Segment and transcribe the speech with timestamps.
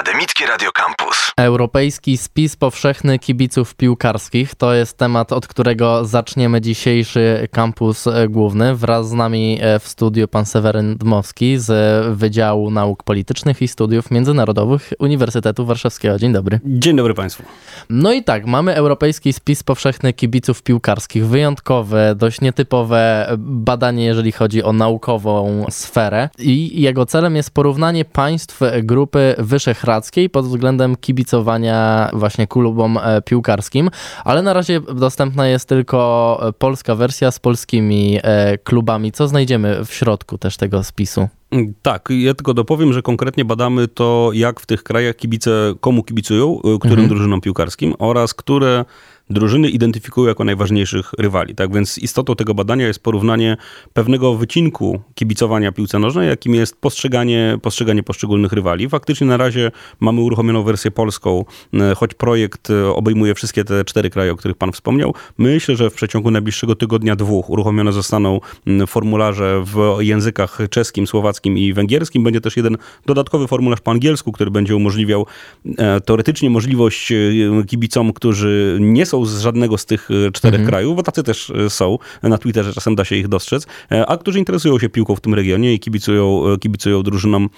[0.00, 1.32] Akademickie Radio Campus.
[1.36, 8.76] Europejski spis powszechny kibiców piłkarskich to jest temat, od którego zaczniemy dzisiejszy kampus e, główny.
[8.76, 11.70] Wraz z nami e, w studiu pan Seweryn Dmowski z
[12.16, 16.18] Wydziału Nauk Politycznych i Studiów Międzynarodowych Uniwersytetu Warszawskiego.
[16.18, 16.60] Dzień dobry.
[16.64, 17.42] Dzień dobry Państwu.
[17.90, 21.26] No i tak, mamy Europejski spis powszechny kibiców piłkarskich.
[21.26, 26.28] Wyjątkowe, dość nietypowe badanie, jeżeli chodzi o naukową sferę.
[26.38, 29.89] I jego celem jest porównanie państw grupy wyszehradzkiej
[30.28, 33.90] pod względem kibicowania właśnie klubom e, piłkarskim,
[34.24, 39.12] ale na razie dostępna jest tylko polska wersja z polskimi e, klubami.
[39.12, 41.28] Co znajdziemy w środku też tego spisu?
[41.82, 45.50] Tak, ja tylko dopowiem, że konkretnie badamy to, jak w tych krajach kibice
[45.80, 47.08] komu kibicują, e, którym mhm.
[47.08, 48.84] drużynom piłkarskim oraz które
[49.30, 51.54] drużyny identyfikują jako najważniejszych rywali.
[51.54, 53.56] Tak więc istotą tego badania jest porównanie
[53.92, 58.88] pewnego wycinku kibicowania piłce nożnej, jakim jest postrzeganie, postrzeganie poszczególnych rywali.
[58.88, 59.70] Faktycznie na razie
[60.00, 61.44] mamy uruchomioną wersję polską,
[61.74, 65.14] e, choć projekt e, obejmuje wszystkie te cztery kraje, o których pan wspomniał.
[65.38, 68.40] Myślę, że w przeciągu najbliższego tygodnia, dwóch uruchomione zostaną
[68.86, 72.24] formularze w językach czeskim, słowackim i węgierskim.
[72.24, 75.26] Będzie też jeden dodatkowy formularz po angielsku, który będzie umożliwiał
[75.78, 77.12] e, teoretycznie możliwość
[77.66, 80.68] kibicom, którzy nie są z żadnego z tych e, czterech mhm.
[80.68, 81.98] krajów, bo tacy też e, są.
[82.22, 85.34] Na Twitterze czasem da się ich dostrzec, e, a którzy interesują się piłką w tym
[85.34, 87.48] regionie i kibicują, kibicują drużynom,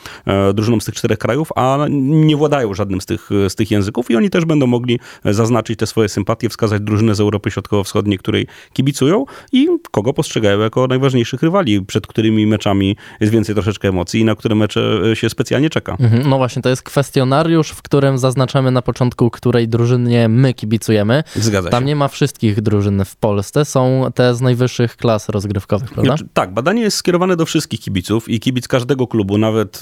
[0.55, 4.17] drużynom z tych czterech krajów, a nie władają żadnym z tych, z tych języków i
[4.17, 9.25] oni też będą mogli zaznaczyć te swoje sympatie, wskazać drużynę z Europy Środkowo-Wschodniej, której kibicują
[9.53, 14.37] i kogo postrzegają jako najważniejszych rywali, przed którymi meczami jest więcej troszeczkę emocji i na
[14.37, 15.97] które mecze się specjalnie czeka.
[16.01, 16.31] Mhm.
[16.31, 21.25] No właśnie, to jest kwestionariusz, w którym zaznaczamy na początku, której drużynie my kibicujemy.
[21.37, 26.15] Zgadza Tam nie ma wszystkich drużyn w Polsce, są te z najwyższych klas rozgrywkowych, prawda?
[26.33, 29.81] Tak, badanie jest skierowane do wszystkich kibiców i kibic każdego klubu, nawet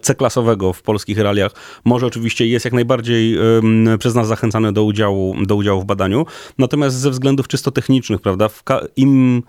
[0.00, 1.52] C-klasowego w polskich realiach,
[1.84, 3.38] może oczywiście jest jak najbardziej
[3.98, 6.26] przez nas zachęcany do udziału, do udziału w badaniu.
[6.58, 8.48] Natomiast ze względów czysto technicznych, prawda,
[8.96, 9.42] im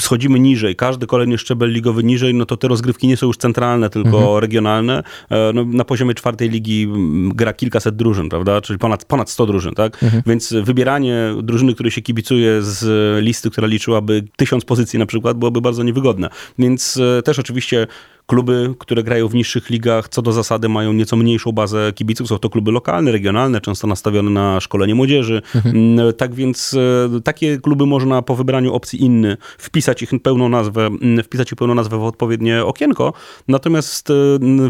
[0.00, 3.90] schodzimy niżej, każdy kolejny szczebel ligowy niżej, no to te rozgrywki nie są już centralne,
[3.90, 4.38] tylko mhm.
[4.38, 5.02] regionalne.
[5.30, 6.88] E, no, na poziomie czwartej ligi
[7.34, 8.60] gra kilkaset drużyn, prawda?
[8.60, 10.02] Czyli ponad, ponad 100 drużyn, tak?
[10.02, 10.22] Mhm.
[10.26, 12.84] Więc wybieranie drużyny, której się kibicuje z
[13.24, 16.28] listy, która liczyłaby tysiąc pozycji na przykład, byłoby bardzo niewygodne.
[16.58, 17.86] Więc e, też oczywiście
[18.26, 22.28] Kluby, które grają w niższych ligach, co do zasady mają nieco mniejszą bazę kibiców.
[22.28, 25.42] Są to kluby lokalne, regionalne, często nastawione na szkolenie młodzieży.
[25.54, 25.76] Mhm.
[25.76, 26.74] Mm, tak więc
[27.16, 31.58] e, takie kluby można po wybraniu opcji inny wpisać ich pełną nazwę, mm, wpisać ich
[31.58, 33.12] pełną nazwę w odpowiednie okienko.
[33.48, 34.14] Natomiast e,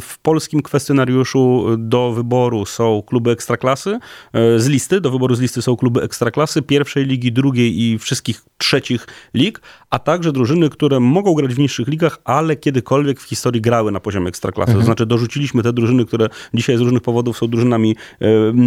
[0.01, 3.99] w polskim kwestionariuszu do wyboru są kluby ekstraklasy.
[4.33, 8.45] E, z listy, do wyboru z listy są kluby ekstraklasy, pierwszej ligi, drugiej i wszystkich
[8.59, 13.46] trzecich lig, a także drużyny, które mogą grać w niższych ligach, ale kiedykolwiek w historii
[13.47, 14.71] historii grały na poziomie ekstraklasy.
[14.71, 14.81] Mhm.
[14.81, 17.97] To znaczy dorzuciliśmy te drużyny, które dzisiaj z różnych powodów są drużynami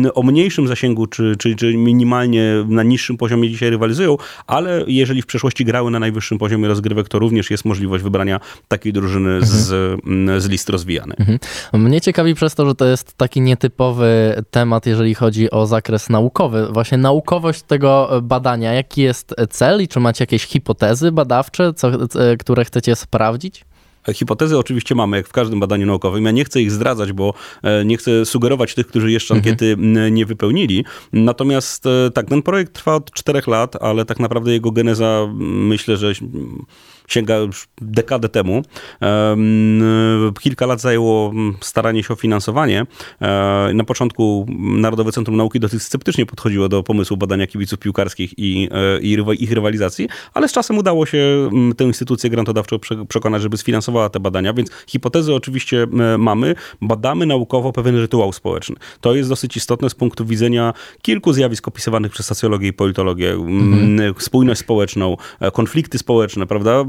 [0.05, 5.21] e, o mniejszym zasięgu, czy, czy, czy minimalnie na niższym poziomie dzisiaj rywalizują, ale jeżeli
[5.21, 9.45] w przeszłości grały na najwyższym poziomie rozgrywek, to również jest możliwość wybrania takiej drużyny mhm.
[9.45, 11.19] z, z list rozwijanych.
[11.19, 11.39] Mhm.
[11.73, 16.67] Mnie ciekawi przez to, że to jest taki nietypowy temat, jeżeli chodzi o zakres naukowy.
[16.71, 21.91] Właśnie naukowość tego badania, jaki jest cel i czy macie jakieś hipotezy badawcze, co,
[22.39, 23.68] które chcecie sprawdzić?
[24.13, 26.25] Hipotezy oczywiście mamy, jak w każdym badaniu naukowym.
[26.25, 27.33] Ja nie chcę ich zdradzać, bo
[27.63, 29.51] e, nie chcę sugerować tych, którzy jeszcze mhm.
[29.51, 30.13] ankiety mhm.
[30.13, 30.85] nie wypełnili.
[31.13, 35.97] Natomiast e, tak, ten projekt trwa od czterech lat, ale tak naprawdę jego geneza myślę,
[35.97, 36.13] że
[37.09, 38.63] sięga już dekadę temu.
[40.39, 42.85] Kilka lat zajęło staranie się o finansowanie.
[43.21, 48.69] E, na początku Narodowe Centrum Nauki dosyć sceptycznie podchodziło do pomysłu badania kibiców piłkarskich i,
[49.01, 52.77] i ich rywalizacji, ale z czasem udało się tę instytucję grantodawczą
[53.07, 56.55] przekonać, żeby sfinansowała te badania, więc hipotezy oczywiście e, mamy.
[56.81, 58.75] Badamy naukowo pewien rytuał społeczny.
[59.01, 63.31] To jest dosyć istotne z punktu widzenia kilku zjawisk opisywanych przez socjologię i politologię.
[63.31, 64.13] Mhm.
[64.17, 66.83] Spójność społeczną, e, konflikty społeczne, prawda?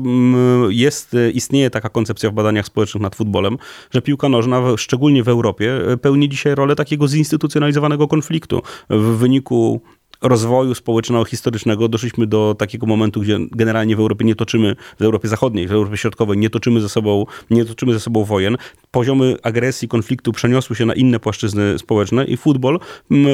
[0.68, 3.58] Jest, e, istnieje taka koncepcja w badaniach społecznych nad futbolem,
[3.90, 8.62] że piłka nożna, szczególnie w Europie, pełni dzisiaj rolę takiego zinstytucjonalizowanego konfliktu.
[8.90, 9.80] W wyniku
[10.22, 15.68] rozwoju społeczno-historycznego doszliśmy do takiego momentu, gdzie generalnie w Europie nie toczymy, w Europie Zachodniej,
[15.68, 18.56] w Europie Środkowej nie toczymy ze sobą, nie toczymy ze sobą wojen.
[18.90, 22.78] Poziomy agresji, konfliktu przeniosły się na inne płaszczyzny społeczne i futbol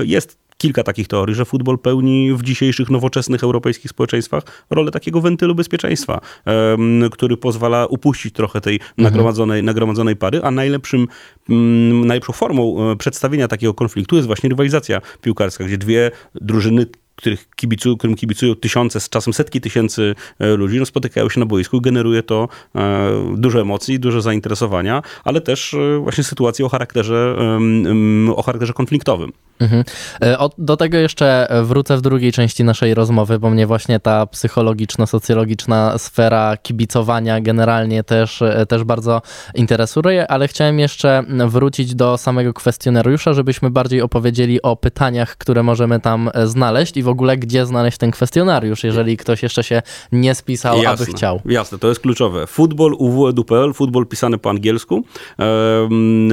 [0.05, 5.55] jest kilka takich teorii, że futbol pełni w dzisiejszych nowoczesnych europejskich społeczeństwach rolę takiego wentylu
[5.55, 6.21] bezpieczeństwa,
[7.11, 8.91] który pozwala upuścić trochę tej mhm.
[8.99, 11.07] nagromadzonej, nagromadzonej pary, a najlepszym,
[12.05, 16.87] najlepszą formą e, przedstawienia takiego konfliktu jest właśnie rywalizacja piłkarska, gdzie dwie drużyny
[17.17, 21.81] których kibicu, którym kibicują tysiące, z czasem setki tysięcy ludzi, no spotykają się na boisku,
[21.81, 22.49] generuje to
[23.37, 27.37] dużo emocji, dużo zainteresowania, ale też właśnie sytuacje o charakterze,
[28.37, 29.33] o charakterze konfliktowym.
[29.61, 29.85] Mhm.
[30.59, 36.57] Do tego jeszcze wrócę w drugiej części naszej rozmowy, bo mnie właśnie ta psychologiczno-socjologiczna sfera
[36.57, 39.23] kibicowania generalnie też, też bardzo
[39.55, 46.01] interesuje, ale chciałem jeszcze wrócić do samego kwestionariusza, żebyśmy bardziej opowiedzieli o pytaniach, które możemy
[46.01, 49.83] tam znaleźć i w ogóle gdzie znaleźć ten kwestionariusz, jeżeli ktoś jeszcze się
[50.13, 51.41] nie spisał, jasne, aby chciał.
[51.45, 52.47] Jasne, to jest kluczowe.
[52.47, 55.05] Futbol uw.edu.pl, futbol pisany po angielsku,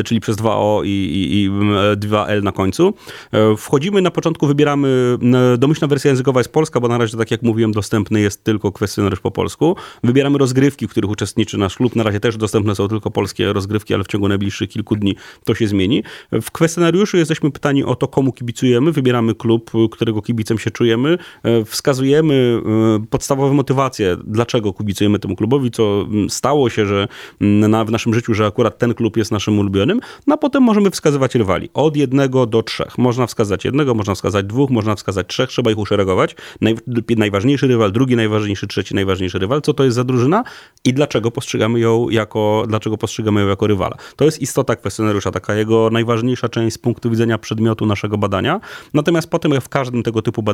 [0.06, 1.50] czyli przez 2O i, i, i
[1.98, 2.94] 2L na końcu.
[3.32, 5.18] E, wchodzimy na początku, wybieramy,
[5.58, 9.20] domyślna wersja językowa jest polska, bo na razie, tak jak mówiłem, dostępny jest tylko kwestionariusz
[9.20, 9.76] po polsku.
[10.04, 11.96] Wybieramy rozgrywki, w których uczestniczy nasz klub.
[11.96, 15.56] Na razie też dostępne są tylko polskie rozgrywki, ale w ciągu najbliższych kilku dni to
[15.56, 16.04] się zmieni.
[16.32, 18.92] W kwestionariuszu jesteśmy pytani o to, komu kibicujemy.
[18.92, 21.18] Wybieramy klub, którego kibicem się czujemy.
[21.44, 22.62] E, wskazujemy
[23.02, 27.08] e, podstawowe motywacje, dlaczego kibicujemy temu klubowi, co stało się, że
[27.40, 30.00] na, w naszym życiu, że akurat ten klub jest naszym ulubionym.
[30.28, 31.70] No a potem możemy wskazywać rywali.
[31.74, 32.98] Od jednego do trzech.
[32.98, 35.50] Można wskazać jednego, można wskazać dwóch, można wskazać trzech.
[35.50, 36.36] Trzeba ich uszeregować.
[36.62, 36.76] Naj,
[37.18, 39.62] najważniejszy rywal, drugi najważniejszy, trzeci najważniejszy rywal.
[39.62, 40.44] Co to jest za drużyna
[40.86, 43.98] i dlaczego postrzegamy ją jako, dlaczego postrzegamy ją jako rywala.
[44.16, 48.60] To jest istota kwestionariusza, taka jego najważniejsza część z punktu widzenia przedmiotu naszego badania.
[48.94, 50.53] Natomiast potem w każdym tego typu badaniu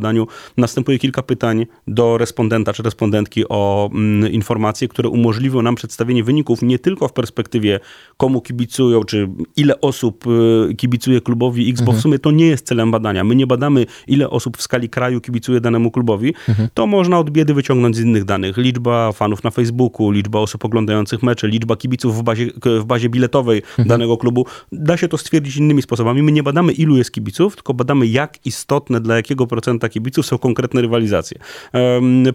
[0.58, 6.62] następuje kilka pytań do respondenta czy respondentki o mm, informacje, które umożliwią nam przedstawienie wyników
[6.62, 7.80] nie tylko w perspektywie
[8.18, 10.26] komu kibicują, czy ile osób
[10.72, 11.86] y, kibicuje klubowi X, mhm.
[11.86, 12.02] bo w mhm.
[12.02, 13.24] sumie to nie jest celem badania.
[13.24, 16.34] My nie badamy, ile osób w skali kraju kibicuje danemu klubowi.
[16.50, 16.70] Mhm.
[16.74, 18.58] To można od biedy wyciągnąć z innych danych.
[18.58, 22.48] Liczba fanów na Facebooku, liczba osób oglądających mecze, liczba kibiców w bazie,
[22.80, 23.88] w bazie biletowej mhm.
[23.88, 24.46] danego klubu.
[24.72, 26.24] Da się to stwierdzić innymi sposobami.
[26.24, 30.38] My nie badamy, ilu jest kibiców, tylko badamy, jak istotne dla jakiego procenta kibiców są
[30.38, 31.40] konkretne rywalizacje.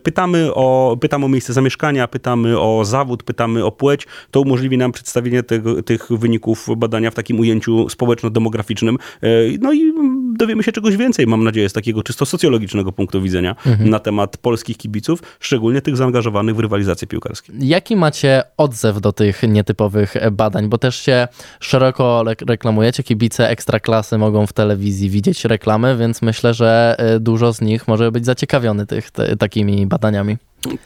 [0.02, 4.06] Pytamy o, pytamy o miejsce zamieszkania, pytamy o zawód, pytamy o płeć.
[4.30, 8.98] To umożliwi nam przedstawienie tego, tych wyników badania w takim ujęciu społeczno-demograficznym.
[9.22, 9.28] E,
[9.60, 9.92] no i
[10.38, 13.90] dowiemy się czegoś więcej, mam nadzieję, z takiego czysto socjologicznego punktu widzenia mhm.
[13.90, 17.52] na temat polskich kibiców, szczególnie tych zaangażowanych w rywalizację piłkarską.
[17.58, 20.68] Jaki macie odzew do tych nietypowych badań?
[20.68, 21.28] Bo też się
[21.60, 27.60] szeroko reklamujecie, kibice ekstraklasy mogą w telewizji widzieć reklamy, więc myślę, że e, dużo z
[27.60, 30.36] nich może być zaciekawiony tych, te, takimi badaniami.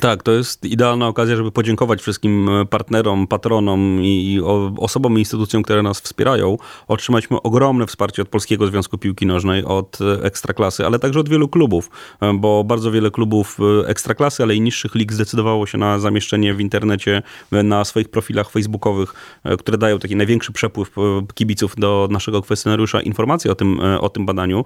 [0.01, 4.41] Tak, to jest idealna okazja, żeby podziękować wszystkim e, partnerom, patronom i
[4.79, 6.57] osobom i instytucjom, które nas wspierają.
[6.89, 11.49] Otrzymaliśmy ogromne wsparcie od Polskiego Związku Piłki Nożnej, od e, Ekstraklasy, ale także od wielu
[11.49, 11.91] klubów,
[12.21, 16.61] e, bo bardzo wiele klubów Ekstraklasy, ale i niższych lig zdecydowało się na zamieszczenie w
[16.61, 17.23] internecie,
[17.53, 19.15] na swoich profilach facebookowych,
[19.59, 20.91] które dają taki największy przepływ
[21.35, 24.65] kibiców do naszego kwestionariusza informacji o tym, o tym badaniu.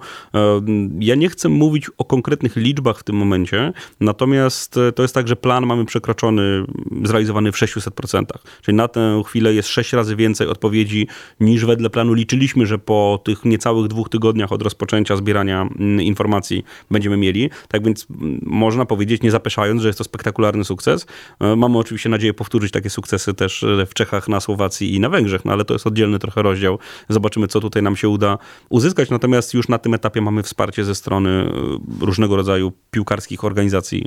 [0.99, 5.35] Ja nie chcę mówić o konkretnych liczbach w tym momencie, natomiast to jest tak, że
[5.35, 6.65] plan mamy przekroczony,
[7.03, 8.23] zrealizowany w 600%.
[8.61, 11.07] Czyli na tę chwilę jest 6 razy więcej odpowiedzi
[11.39, 16.63] niż wedle planu liczyliśmy, że po tych niecałych dwóch tygodniach od rozpoczęcia zbierania mm, informacji
[16.91, 17.49] będziemy mieli.
[17.67, 21.05] Tak więc mm, można powiedzieć, nie zapeszając, że jest to spektakularny sukces.
[21.39, 25.09] E, mamy oczywiście nadzieję powtórzyć takie sukcesy też e, w Czechach, na Słowacji i na
[25.09, 26.79] Węgrzech, no ale to jest oddzielny trochę rozdział.
[27.09, 28.37] Zobaczymy, co tutaj nam się uda
[28.69, 29.09] uzyskać.
[29.09, 34.05] Natomiast już na tym etapie mamy wsparcie ze strony e, różnego rodzaju piłkarskich organizacji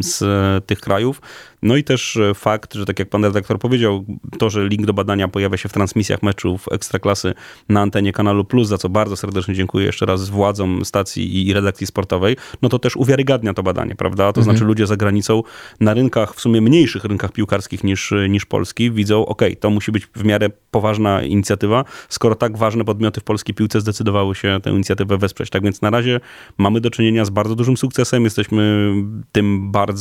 [0.00, 1.20] z z tych krajów.
[1.62, 4.04] No i też e, fakt, że tak jak pan redaktor powiedział,
[4.38, 7.34] to, że link do badania pojawia się w transmisjach meczów Ekstraklasy
[7.68, 11.86] na antenie Kanalu Plus, za co bardzo serdecznie dziękuję jeszcze raz władzom stacji i redakcji
[11.86, 14.32] sportowej, no to też uwiarygadnia to badanie, prawda?
[14.32, 14.44] To mhm.
[14.44, 15.42] znaczy ludzie za granicą
[15.80, 20.06] na rynkach, w sumie mniejszych rynkach piłkarskich niż, niż polski, widzą, ok, to musi być
[20.06, 25.18] w miarę poważna inicjatywa, skoro tak ważne podmioty w polskiej piłce zdecydowały się tę inicjatywę
[25.18, 25.50] wesprzeć.
[25.50, 26.20] Tak więc na razie
[26.58, 28.92] mamy do czynienia z bardzo dużym sukcesem, jesteśmy
[29.32, 29.99] tym bardzo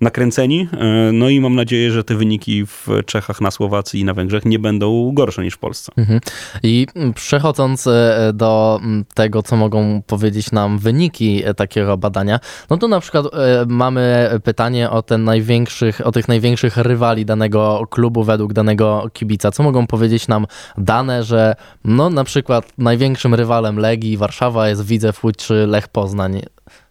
[0.00, 4.14] nakręceni, E, no i mam nadzieję, że te wyniki w Czechach, na Słowacji i na
[4.14, 5.92] Węgrzech nie będą gorsze niż w Polsce.
[5.96, 6.20] Mhm.
[6.62, 8.80] I przechodząc e, do
[9.14, 13.26] tego, co mogą powiedzieć nam wyniki e, takiego badania, no to na przykład
[13.66, 19.50] mamy pytanie o, ten największych, o tych największych rywali danego klubu według danego kibica.
[19.50, 20.46] Co mogą powiedzieć nam
[20.78, 26.42] dane, że no na przykład największym rywalem Legii Warszawa jest Widzew Łódź czy Lech Poznań?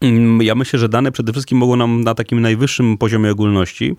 [0.02, 3.96] Mm, ja myślę, że dane przede wszystkim mogą nam na takim najwyższym poziomie ogólności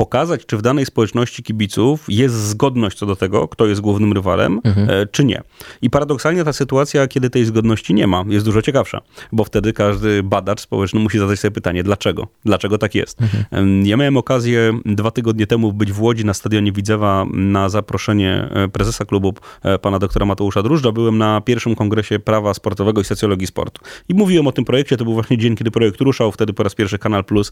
[0.00, 4.60] pokazać, czy w danej społeczności kibiców jest zgodność co do tego, kto jest głównym rywalem,
[4.64, 4.90] mhm.
[4.90, 5.42] E, czy nie.
[5.82, 9.00] I paradoksalnie ta sytuacja, kiedy tej zgodności nie ma, jest dużo ciekawsza,
[9.32, 12.26] bo wtedy każdy badacz społeczny musi zadać sobie pytanie, dlaczego?
[12.44, 13.22] Dlaczego tak jest?
[13.22, 13.86] Mhm.
[13.86, 18.68] Ja miałem okazję dwa tygodnie temu być w Łodzi na stadionie Widzewa na zaproszenie e,
[18.68, 20.92] prezesa klubu, e, pana doktora Mateusza Drużdża.
[20.92, 23.82] Byłem na pierwszym kongresie prawa sportowego i socjologii sportu.
[24.08, 26.74] I mówiłem o tym projekcie, to był właśnie dzień, kiedy projekt ruszał, wtedy po raz
[26.74, 27.50] pierwszy Kanal Plus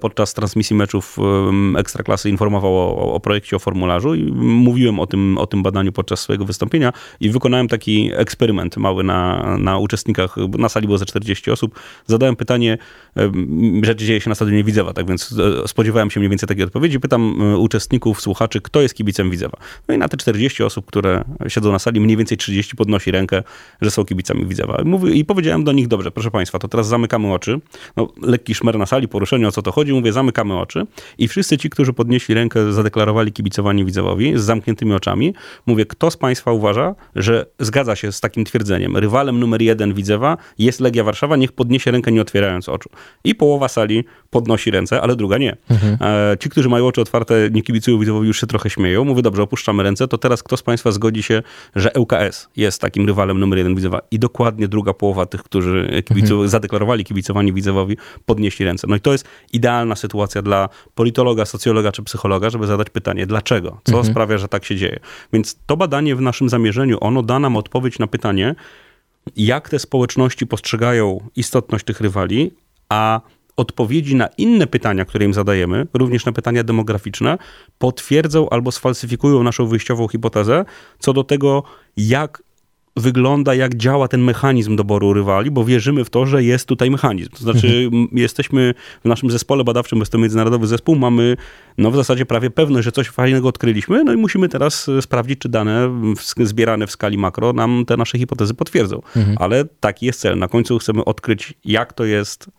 [0.00, 1.18] podczas transmisji meczów
[1.78, 6.20] Ekstraklasy informował o, o projekcie, o formularzu i mówiłem o tym, o tym badaniu podczas
[6.20, 11.50] swojego wystąpienia i wykonałem taki eksperyment mały na, na uczestnikach, na sali było ze 40
[11.50, 11.80] osób.
[12.06, 12.78] Zadałem pytanie,
[13.82, 17.00] rzecz dzieje się na stadionie Widzewa, tak więc e, spodziewałem się mniej więcej takiej odpowiedzi.
[17.00, 19.56] Pytam e, uczestników, słuchaczy, kto jest kibicem Widzewa.
[19.88, 23.42] No i na te 40 osób, które siedzą na sali, mniej więcej 30 podnosi rękę,
[23.80, 24.82] że są kibicami Widzewa.
[24.84, 27.60] Mówi, I powiedziałem do nich, dobrze, proszę Państwa, to teraz zamykamy oczy.
[27.96, 29.92] No, lekki szmer na sali, poruszenie o co to chodzi.
[29.92, 30.86] Mówię, zamykamy oczy.
[31.18, 35.34] I wszyscy ci, którzy podnieśli rękę, zadeklarowali kibicowanie Widzewowi z zamkniętymi oczami.
[35.66, 38.96] Mówię, kto z Państwa uważa, że zgadza się z takim twierdzeniem?
[38.96, 42.90] Rywalem numer jeden Widzewa jest Legia Warszawa, niech podniesie rękę nie otwierając oczu.
[43.24, 45.56] I połowa sali podnosi ręce, ale druga nie.
[45.70, 45.96] Mhm.
[46.00, 49.04] E, ci, którzy mają oczy otwarte, nie kibicują Widzewowi, już się trochę śmieją.
[49.04, 51.42] Mówię, dobrze, opuszczamy ręce, to teraz kto z Państwa zgodzi się,
[51.76, 54.00] że ŁKS jest takim rywalem numer jeden Widzewa?
[54.10, 56.48] I dokładnie druga połowa tych, którzy kibicu, mhm.
[56.48, 57.96] zadeklarowali kibicowanie Widzewowi,
[58.26, 58.86] podnieśli ręce.
[58.90, 60.68] No i to jest idealna sytuacja dla
[61.34, 63.80] politologa, socjologa czy psychologa, żeby zadać pytanie, dlaczego?
[63.84, 64.12] Co mhm.
[64.12, 65.00] sprawia, że tak się dzieje?
[65.32, 68.54] Więc to badanie w naszym zamierzeniu, ono da nam odpowiedź na pytanie,
[69.36, 72.50] jak te społeczności postrzegają istotność tych rywali,
[72.88, 73.20] a
[73.56, 77.38] odpowiedzi na inne pytania, które im zadajemy, również na pytania demograficzne,
[77.78, 80.64] potwierdzą albo sfalsyfikują naszą wyjściową hipotezę
[80.98, 81.62] co do tego,
[81.96, 82.42] jak
[82.96, 87.30] wygląda, jak działa ten mechanizm doboru rywali, bo wierzymy w to, że jest tutaj mechanizm.
[87.30, 88.08] To znaczy, mhm.
[88.12, 88.74] jesteśmy
[89.04, 91.36] w naszym zespole badawczym, jest to międzynarodowy zespół, mamy
[91.78, 95.38] no w zasadzie prawie pewność, że coś fajnego odkryliśmy, no i musimy teraz e, sprawdzić,
[95.38, 95.90] czy dane
[96.40, 99.02] zbierane w skali makro nam te nasze hipotezy potwierdzą.
[99.16, 99.36] Mhm.
[99.40, 100.38] Ale taki jest cel.
[100.38, 102.50] Na końcu chcemy odkryć, jak to jest,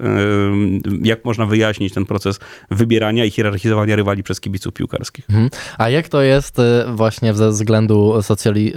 [1.02, 2.40] jak można wyjaśnić ten proces
[2.72, 5.30] wybierania i hierarchizowania rywali przez kibiców piłkarskich.
[5.30, 5.50] Mhm.
[5.78, 8.14] A jak to jest e, właśnie ze względu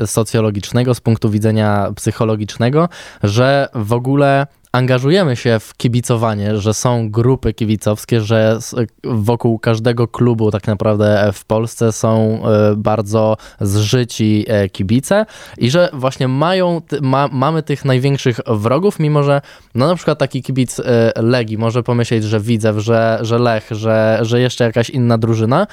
[0.07, 1.48] socjologicznego, z punktu widzenia
[1.95, 2.89] psychologicznego,
[3.23, 8.59] że w ogóle angażujemy się w kibicowanie, że są grupy kibicowskie, że
[9.05, 15.27] wokół każdego klubu tak naprawdę w Polsce są e, bardzo zżyci e, kibice
[15.59, 19.41] i że właśnie mają, ma, mamy tych największych wrogów, mimo że
[19.75, 24.19] no na przykład taki kibic e, Legii może pomyśleć, że Widzew, że, że Lech, że,
[24.23, 25.67] że jeszcze jakaś inna drużyna,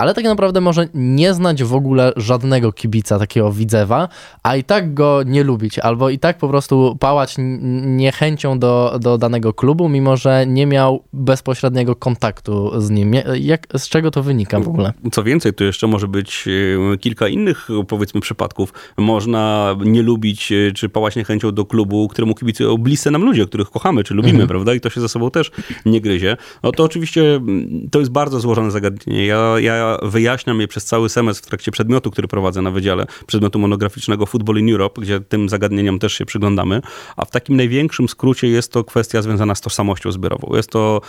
[0.00, 4.08] ale tak naprawdę może nie znać w ogóle żadnego kibica takiego widzewa,
[4.42, 7.36] a i tak go nie lubić, albo i tak po prostu pałać
[7.82, 13.14] niechęcią do, do danego klubu, mimo że nie miał bezpośredniego kontaktu z nim.
[13.40, 14.92] Jak, z czego to wynika w ogóle?
[15.12, 16.44] Co więcej, tu jeszcze może być
[16.92, 18.72] e, kilka innych, powiedzmy, przypadków.
[18.96, 23.70] Można nie lubić, e, czy pałać niechęcią do klubu, któremu kibicują bliscy nam ludzie, których
[23.70, 24.48] kochamy, czy lubimy, mhm.
[24.48, 24.74] prawda?
[24.74, 25.50] I to się ze sobą też
[25.86, 26.36] nie gryzie.
[26.62, 29.26] No to oczywiście mm, to jest bardzo złożone zagadnienie.
[29.26, 33.58] Ja, ja wyjaśniam je przez cały semestr w trakcie przedmiotu, który prowadzę na wydziale, przedmiotu
[33.58, 36.82] monograficznego Football in Europe, gdzie tym zagadnieniom też się przyglądamy.
[37.16, 40.56] A w takim największym skrócie jest to kwestia związana z tożsamością zbiorową.
[40.56, 41.00] Jest to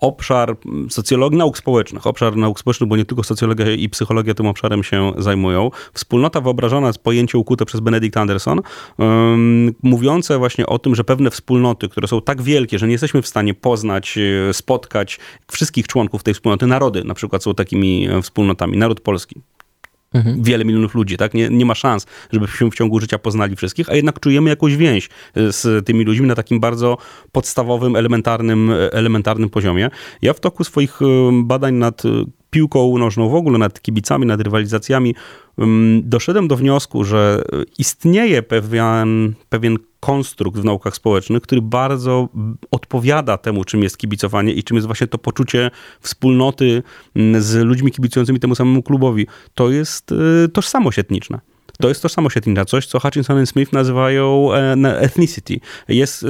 [0.00, 0.56] obszar
[0.88, 5.12] socjologii, nauk społecznych, obszar nauk społecznych, bo nie tylko socjologia i psychologia tym obszarem się
[5.18, 5.70] zajmują.
[5.94, 8.60] Wspólnota wyobrażona jest pojęcie ukute przez Benedict Anderson,
[8.98, 13.22] um, mówiące właśnie o tym, że pewne wspólnoty, które są tak wielkie, że nie jesteśmy
[13.22, 15.18] w stanie poznać, e, spotkać
[15.52, 19.40] wszystkich członków tej wspólnoty, narody na przykład są takimi e, wspólnotami, naród polski,
[20.14, 20.42] Mhm.
[20.42, 21.34] Wiele milionów ludzi, tak?
[21.34, 25.08] Nie, nie ma szans, żebyśmy w ciągu życia poznali wszystkich, a jednak czujemy jakąś więź
[25.34, 26.98] e, z tymi ludźmi na takim bardzo
[27.32, 29.90] podstawowym, elementarnym, e, elementarnym poziomie.
[30.22, 31.06] Ja w toku swoich e,
[31.44, 32.02] badań nad
[32.50, 35.14] piłką nożną w ogóle, nad kibicami, nad rywalizacjami,
[36.02, 37.42] doszedłem do wniosku, że
[37.78, 42.28] istnieje pewien, pewien konstrukt w naukach społecznych, który bardzo
[42.70, 46.82] odpowiada temu, czym jest kibicowanie i czym jest właśnie to poczucie wspólnoty
[47.38, 49.26] z ludźmi kibicującymi temu samemu klubowi.
[49.54, 51.40] To jest y, tożsamość etniczna.
[51.80, 55.60] To jest tożsamość etniczna, coś, co Hutchinson i Smith nazywają e, ethnicity.
[55.88, 56.26] Jest e,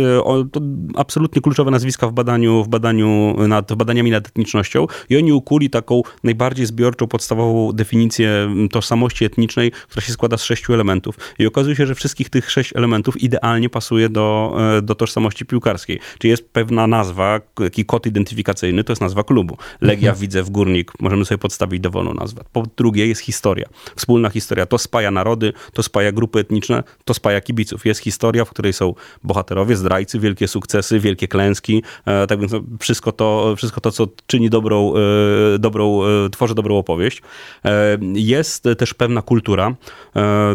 [0.52, 0.60] to
[0.94, 6.02] absolutnie kluczowe nazwiska w badaniu, w badaniu nad badaniami nad etnicznością i oni ukuli taką
[6.24, 11.16] najbardziej zbiorczą, podstawową definicję tożsamości etnicznej, która się składa z sześciu elementów.
[11.38, 16.00] I okazuje się, że wszystkich tych sześć elementów idealnie pasuje do, e, do tożsamości piłkarskiej.
[16.18, 19.56] Czyli jest pewna nazwa, taki kod identyfikacyjny, to jest nazwa klubu.
[19.80, 20.20] Legia, mhm.
[20.20, 22.44] Widzew, Górnik, możemy sobie podstawić dowolną nazwę.
[22.52, 23.68] Po drugie jest historia.
[23.96, 24.66] Wspólna historia.
[24.66, 27.86] To spaja narody, narody, to spaja grupy etniczne, to spaja kibiców.
[27.86, 28.94] Jest historia, w której są
[29.24, 34.06] bohaterowie, zdrajcy, wielkie sukcesy, wielkie klęski, e, tak więc no, wszystko to, wszystko to co
[34.26, 36.00] czyni dobrą, e, dobrą
[36.32, 37.22] tworzy dobrą opowieść.
[38.14, 39.74] Jest też pewna kultura.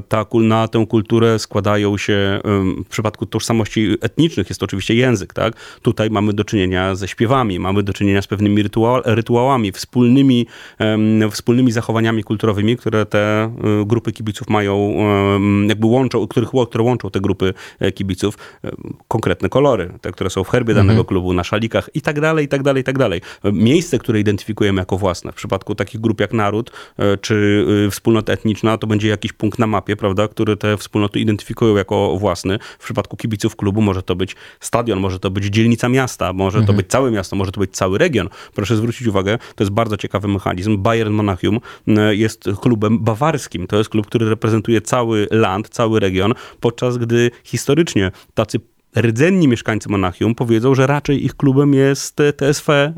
[0.10, 2.42] Ta, na tę kulturę składają się
[2.86, 5.54] w przypadku tożsamości etnicznych jest to oczywiście język, tak?
[5.82, 8.64] Tutaj mamy do czynienia ze śpiewami, mamy do czynienia z pewnymi
[9.06, 10.48] rytuałami, wspólnymi,
[11.32, 13.54] wspólnymi zachowaniami kulturowymi, które te
[13.86, 14.75] grupy kibiców mają,
[15.68, 18.38] jakby łączą, których, które łączą te grupy e, kibiców,
[19.08, 21.08] konkretne kolory, te, które są w herbie danego mhm.
[21.08, 23.22] klubu, na szalikach i tak dalej, i tak dalej, i tak dalej.
[23.44, 25.32] Miejsce, które identyfikujemy jako własne.
[25.32, 29.60] W przypadku takich grup jak naród, e, czy y, wspólnota etniczna, to będzie jakiś punkt
[29.60, 32.60] na mapie, prawda, który te wspólnoty identyfikują jako własny.
[32.80, 36.68] W przypadku kibiców klubu może to być stadion, może to być dzielnica miasta, może mhm.
[36.68, 38.30] to być całe miasto, może to być cały region.
[38.54, 40.78] Proszę zwrócić uwagę, to jest bardzo ciekawy mechanizm.
[40.78, 43.68] Bayern Monachium e, jest klubem bawarskim.
[43.68, 48.60] To jest klub, który reprezentuje cały land, cały region, podczas gdy historycznie tacy
[48.98, 52.94] rdzenni mieszkańcy Monachium powiedzą, że raczej ich klubem jest TSV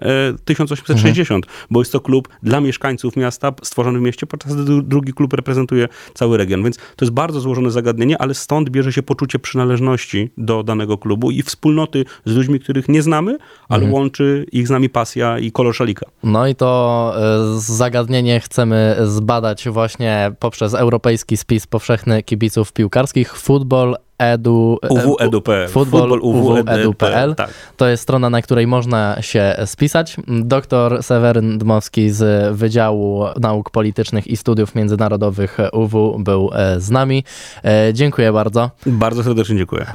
[0.45, 1.67] 1860, mhm.
[1.71, 5.87] bo jest to klub dla mieszkańców miasta, stworzony w mieście, podczas gdy drugi klub reprezentuje
[6.13, 6.63] cały region.
[6.63, 11.31] Więc to jest bardzo złożone zagadnienie, ale stąd bierze się poczucie przynależności do danego klubu
[11.31, 13.37] i wspólnoty z ludźmi, których nie znamy,
[13.69, 13.93] ale mhm.
[13.93, 16.05] łączy ich z nami pasja i kolor szalika.
[16.23, 17.13] No i to
[17.55, 25.69] e, zagadnienie chcemy zbadać właśnie poprzez europejski spis powszechny kibiców piłkarskich Football edu, uwu.edu.pl.
[25.69, 27.35] Futbol uwu.edu.pl.
[27.35, 27.49] Tak.
[27.77, 30.17] To jest strona, na której można się spisać.
[30.27, 37.23] Doktor Seweryn Dmowski z Wydziału Nauk Politycznych i Studiów Międzynarodowych UW był e, z nami.
[37.63, 38.71] E, dziękuję bardzo.
[38.85, 39.85] Bardzo serdecznie dziękuję.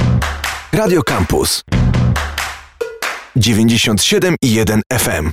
[0.73, 1.65] Radio Campus
[3.37, 5.31] 97 i 1 FM.